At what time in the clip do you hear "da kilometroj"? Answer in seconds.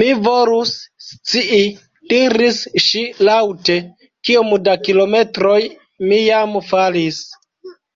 4.70-5.60